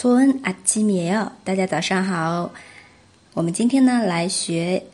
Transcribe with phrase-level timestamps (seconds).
[0.00, 2.53] 托恩阿基米尔，大家早上好。
[3.33, 4.87] 我们今天呢来学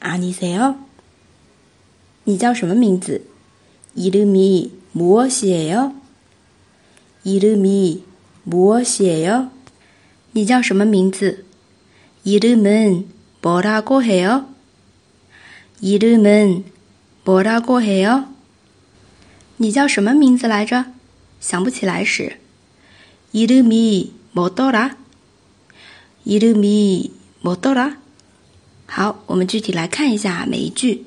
[0.00, 0.76] 阿尼塞哦，
[2.24, 3.22] 你叫什么名字？
[3.94, 5.94] 이름이무엇이에 요？
[7.24, 9.50] 이름이무엇이에 요？
[10.32, 11.44] 你叫什么名字？
[12.24, 14.46] 이름은뭐라고해 요？
[15.80, 18.24] 이름은뭐라고해 요？
[19.56, 20.86] 你叫什么名字来着？
[21.40, 22.38] 想不起来时，
[23.32, 24.96] 이름이뭐더 라？
[26.24, 27.98] 이름이뭐더 라？
[28.98, 31.04] 好，我们具体来看一下每一句。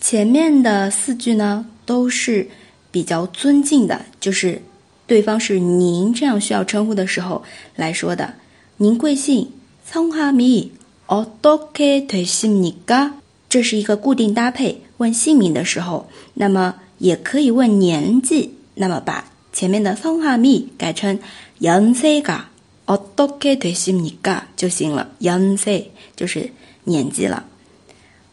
[0.00, 2.48] 前面的四句呢，都是
[2.90, 4.62] 比较尊敬的，就是
[5.06, 8.34] 对方是您这样需要称呼的时候来说的。
[8.78, 9.48] 您贵姓？
[9.90, 13.12] 성함이어떻게되십니 까？
[13.48, 21.18] 这是一个固定搭配，问姓名的时候，那么也可以问年纪，那么把前面的성함이改成
[21.60, 22.40] 연세가
[22.86, 25.08] 어떻게되십니까就行了。
[25.20, 26.50] 연세就是
[26.84, 27.44] 年纪了。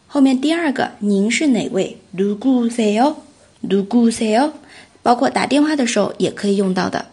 [0.06, 1.96] 后面第二个，您是哪位？
[2.16, 3.16] 누구세 요？
[3.62, 4.52] 누구세 요？
[5.02, 7.06] 包括打电话的时候也可以用到的。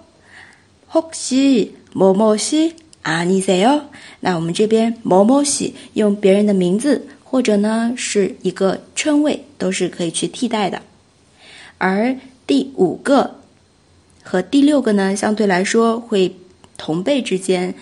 [0.91, 3.83] 혹시뭐뭐시아니세 요？
[4.19, 10.81] 那我们这边某某시用别人的名字或者呢是一个称谓，都是可以去替代的。
[11.77, 12.15] 而
[12.45, 13.39] 第五个
[14.23, 16.35] 和第六个呢，相对来说会
[16.77, 17.73] 同辈之间，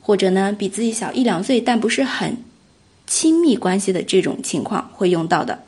[0.00, 2.36] 或者呢比自己小一两岁，但不是很。
[3.06, 5.62] 亲密关系的这种情况会用到的。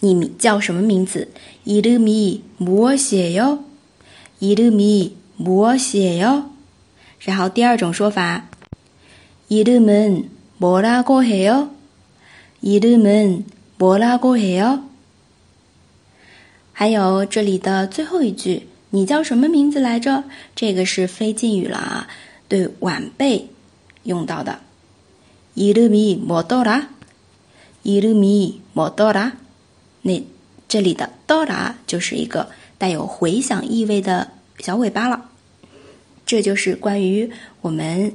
[0.00, 1.28] 你叫什么名字？
[1.64, 3.64] 이름이무엇이 요？
[4.40, 6.50] 이름이무엇이 요？
[7.20, 8.48] 然后第二种说法，
[9.48, 11.70] 이름은뭐라고해 요？
[12.60, 14.80] 이름은뭐라고해 요？
[16.72, 20.24] 还有这里的最后一句，你叫什么名字来着？
[20.54, 22.08] 这个是非敬语了啊，
[22.46, 23.48] 对晚辈
[24.02, 24.60] 用到的。
[25.58, 26.88] 이름이뭐더 라？
[27.84, 29.32] 이름이뭐더 라？
[30.02, 30.22] 那
[30.68, 35.30] 这里的더라就是一个带有回响意味的小尾巴了。
[36.26, 37.30] 这就是关于
[37.60, 38.12] 我们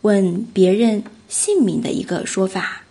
[0.00, 2.82] 问别人姓名的一个说法，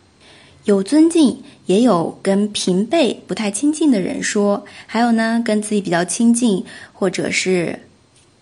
[0.66, 6.64] 有尊敬，也有跟平辈不太亲近的人说，还有呢跟自己比较亲近
[6.94, 7.80] 或者是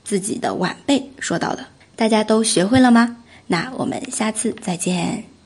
[0.03, 1.67] 自己的晚辈说到的。
[1.95, 3.17] 大家都学会了吗？
[3.48, 5.37] 那我们下次再见。